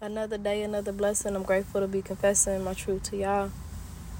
[0.00, 1.34] Another day, another blessing.
[1.34, 3.50] I'm grateful to be confessing my truth to y'all.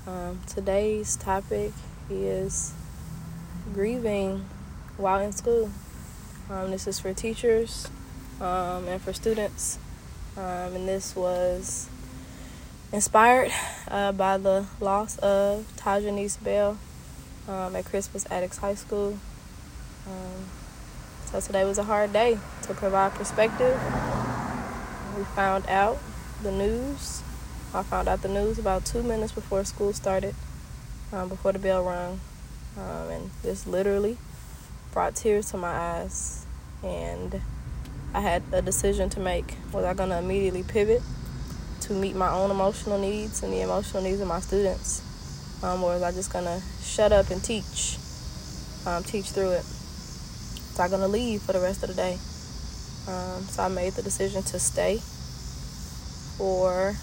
[0.09, 1.71] Um, today's topic
[2.11, 2.73] is
[3.73, 4.45] grieving
[4.97, 5.71] while in school.
[6.51, 7.87] Um, this is for teachers
[8.41, 9.79] um, and for students.
[10.37, 11.89] Um, and this was
[12.93, 13.53] inspired
[13.87, 16.77] uh, by the loss of Taujanese Bell
[17.47, 19.17] um, at Crispus Attucks High School.
[20.09, 20.45] Um,
[21.27, 23.81] so today was a hard day to provide perspective
[25.19, 25.99] we found out
[26.45, 27.23] the news.
[27.75, 30.35] I found out the news about two minutes before school started,
[31.13, 32.21] um, before the bell rang.
[32.77, 34.17] Um, and this literally
[34.93, 36.47] brought tears to my eyes.
[36.85, 37.41] And
[38.15, 39.57] I had a decision to make.
[39.73, 41.03] Was I going to immediately pivot
[41.83, 45.03] to meet my own emotional needs and the emotional needs of my students?
[45.65, 47.99] Um, or was I just going to shut up and teach,
[48.87, 49.65] um, teach through it?
[49.65, 52.19] Was I going to leave for the rest of the day?
[53.09, 54.99] Um, so I made the decision to stay
[56.37, 56.95] for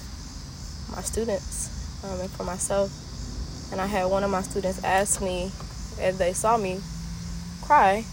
[0.96, 2.92] my students um, and for myself.
[3.72, 5.52] And I had one of my students ask me,
[6.00, 6.80] as they saw me
[7.64, 8.06] cry,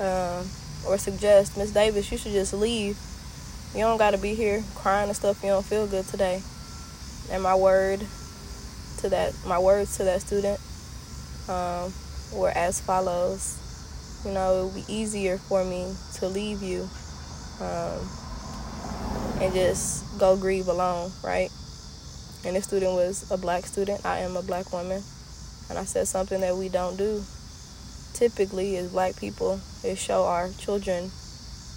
[0.00, 0.46] um,
[0.86, 2.98] or suggest, Miss Davis, you should just leave.
[3.74, 5.42] You don't got to be here crying and stuff.
[5.42, 6.42] You don't feel good today.
[7.30, 8.00] And my word
[8.98, 10.60] to that, my words to that student
[11.48, 11.90] um,
[12.34, 13.64] were as follows
[14.24, 16.88] you know, it would be easier for me to leave you
[17.60, 18.08] um,
[19.40, 21.50] and just go grieve alone, right?
[22.44, 24.04] And this student was a black student.
[24.04, 25.02] I am a black woman.
[25.68, 27.22] And I said something that we don't do
[28.14, 31.10] typically as black people is show our children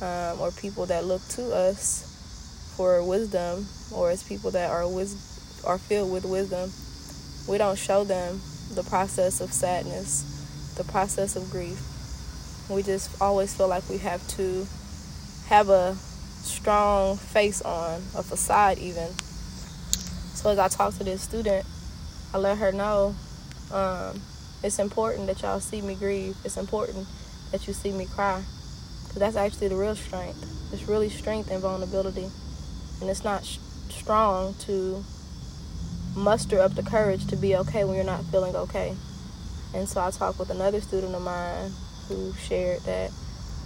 [0.02, 5.63] um, or people that look to us for wisdom or as people that are wis-
[5.65, 6.71] are filled with wisdom.
[7.52, 8.39] We don't show them
[8.73, 11.91] the process of sadness, the process of grief
[12.71, 14.65] we just always feel like we have to
[15.52, 19.09] have a strong face on, a facade even.
[20.33, 21.66] So as I talk to this student,
[22.33, 23.13] I let her know
[23.73, 24.21] um,
[24.63, 26.37] it's important that y'all see me grieve.
[26.45, 27.05] It's important
[27.52, 28.42] that you see me cry.
[29.03, 30.42] Because that's actually the real strength.
[30.71, 32.30] It's really strength and vulnerability.
[33.02, 33.58] And it's not sh-
[33.89, 35.03] strong to
[36.15, 38.95] muster up the courage to be okay when you're not feeling okay.
[39.73, 41.73] And so I talked with another student of mine
[42.08, 43.11] who shared that,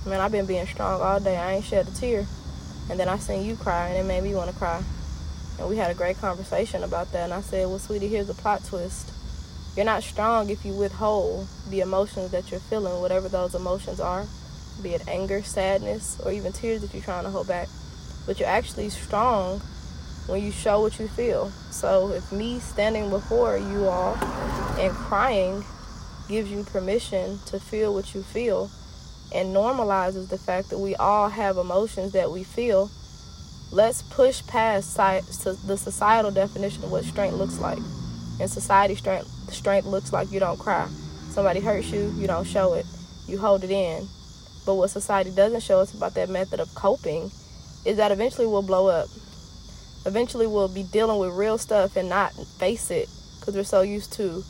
[0.06, 1.38] man, I've been being strong all day.
[1.38, 2.26] I ain't shed a tear.
[2.90, 4.84] And then I seen you cry, and it made me want to cry.
[5.58, 7.24] And we had a great conversation about that.
[7.24, 9.12] And I said, well, sweetie, here's the plot twist.
[9.76, 14.26] You're not strong if you withhold the emotions that you're feeling, whatever those emotions are,
[14.82, 17.68] be it anger, sadness, or even tears that you're trying to hold back.
[18.26, 19.60] But you're actually strong
[20.28, 21.50] when you show what you feel.
[21.72, 24.16] So if me standing before you all
[24.80, 25.66] and crying
[26.30, 28.70] gives you permission to feel what you feel
[29.34, 32.90] and normalizes the fact that we all have emotions that we feel,
[33.72, 37.80] let's push past the societal definition of what strength looks like.
[38.40, 40.88] In society, strength strength looks like you don't cry.
[41.30, 42.86] Somebody hurts you, you don't show it.
[43.28, 44.08] You hold it in.
[44.66, 47.32] But what society doesn't show us about that method of coping
[47.86, 49.08] is that eventually we'll blow up.
[50.06, 53.10] Eventually we'll be dealing with real stuff and not face it
[53.40, 54.44] because we're so used to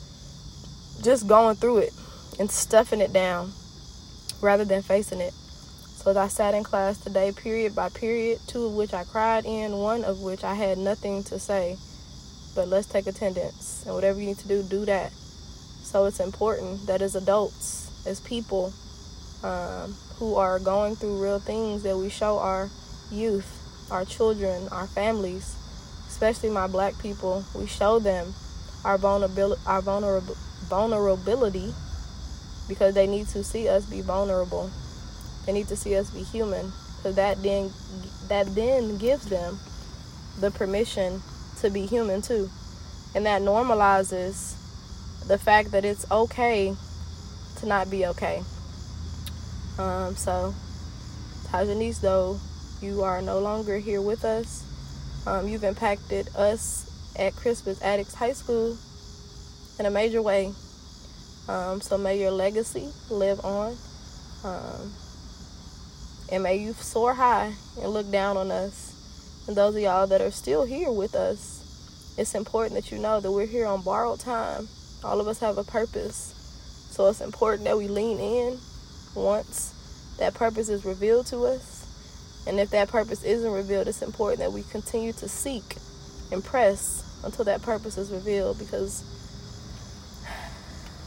[1.02, 1.92] just going through it
[2.38, 3.52] and stuffing it down
[4.40, 5.32] rather than facing it.
[5.32, 9.72] So I sat in class today, period by period, two of which I cried in,
[9.78, 11.76] one of which I had nothing to say.
[12.54, 13.82] But let's take attendance.
[13.84, 15.12] And whatever you need to do, do that.
[15.12, 18.72] So it's important that as adults, as people
[19.42, 22.70] um, who are going through real things, that we show our
[23.10, 25.56] youth, our children, our families,
[26.08, 28.34] especially my black people, we show them
[28.84, 30.36] our vulnerability, our vulnerable,
[30.68, 31.74] vulnerability
[32.68, 34.70] because they need to see us be vulnerable.
[35.44, 37.70] They need to see us be human because that then
[38.28, 39.58] that then gives them
[40.40, 41.22] the permission
[41.60, 42.50] to be human too.
[43.14, 44.56] And that normalizes
[45.26, 46.74] the fact that it's okay
[47.56, 48.42] to not be okay.
[49.78, 50.54] Um, so,
[51.48, 52.40] Taujanese, though,
[52.80, 54.64] you are no longer here with us.
[55.26, 58.76] Um, you've impacted us at Crispus Attucks High School
[59.78, 60.52] in a major way.
[61.48, 63.76] Um, so may your legacy live on.
[64.44, 64.92] Um,
[66.30, 69.44] and may you soar high and look down on us.
[69.46, 73.20] And those of y'all that are still here with us, it's important that you know
[73.20, 74.68] that we're here on borrowed time.
[75.04, 76.34] All of us have a purpose.
[76.90, 78.58] So it's important that we lean in
[79.14, 82.44] once that purpose is revealed to us.
[82.46, 85.76] And if that purpose isn't revealed, it's important that we continue to seek
[86.32, 89.04] and press until that purpose is revealed because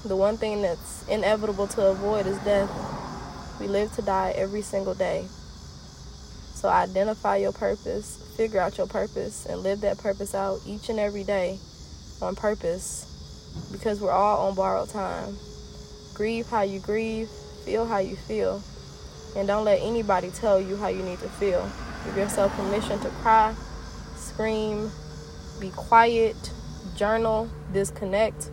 [0.05, 2.69] the one thing that's inevitable to avoid is death.
[3.59, 5.25] We live to die every single day.
[6.53, 10.99] So identify your purpose, figure out your purpose, and live that purpose out each and
[10.99, 11.59] every day
[12.21, 13.05] on purpose
[13.71, 15.37] because we're all on borrowed time.
[16.13, 17.29] Grieve how you grieve,
[17.65, 18.61] feel how you feel,
[19.35, 21.69] and don't let anybody tell you how you need to feel.
[22.05, 23.53] Give yourself permission to cry,
[24.15, 24.91] scream,
[25.59, 26.35] be quiet,
[26.95, 28.49] journal, disconnect,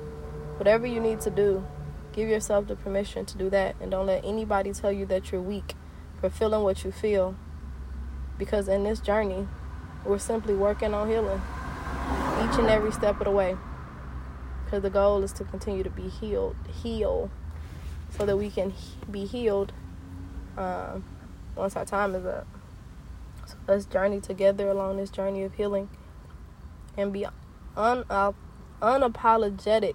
[0.56, 1.64] whatever you need to do.
[2.12, 5.42] Give yourself the permission to do that, and don't let anybody tell you that you're
[5.42, 5.74] weak
[6.20, 7.36] for feeling what you feel.
[8.38, 9.46] Because in this journey,
[10.04, 11.42] we're simply working on healing
[12.42, 13.56] each and every step of the way.
[14.64, 17.30] Because the goal is to continue to be healed, heal,
[18.10, 18.72] so that we can
[19.10, 19.72] be healed
[20.56, 21.04] um,
[21.54, 22.46] once our time is up.
[23.46, 25.88] So let's journey together along this journey of healing
[26.96, 27.26] and be
[27.76, 28.04] un-
[28.82, 29.94] unapologetic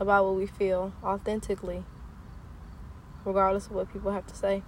[0.00, 1.84] about what we feel authentically,
[3.24, 4.62] regardless of what people have to say.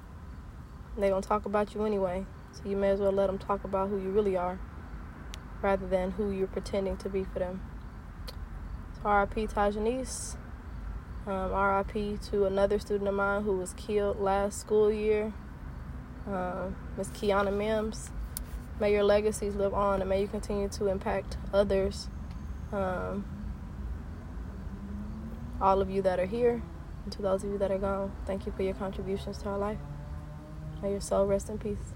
[0.96, 3.64] They're going to talk about you anyway, so you may as well let them talk
[3.64, 4.58] about who you really are
[5.62, 7.60] rather than who you're pretending to be for them.
[9.02, 10.36] So, RIP Taujanese.
[11.26, 15.32] Um, RIP to another student of mine who was killed last school year,
[16.30, 18.10] uh, Miss Kiana Mims.
[18.78, 22.08] May your legacies live on and may you continue to impact others.
[22.72, 23.24] Um,
[25.60, 26.62] all of you that are here,
[27.04, 29.58] and to those of you that are gone, thank you for your contributions to our
[29.58, 29.78] life.
[30.82, 31.95] May your soul rest in peace.